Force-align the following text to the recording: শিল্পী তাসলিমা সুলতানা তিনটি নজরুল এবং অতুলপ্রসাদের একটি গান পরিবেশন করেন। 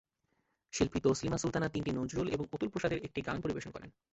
শিল্পী 0.73 0.99
তাসলিমা 0.99 1.37
সুলতানা 1.37 1.67
তিনটি 1.69 1.91
নজরুল 1.91 2.27
এবং 2.29 2.45
অতুলপ্রসাদের 2.53 3.03
একটি 3.03 3.19
গান 3.21 3.37
পরিবেশন 3.41 3.71
করেন। 3.71 3.89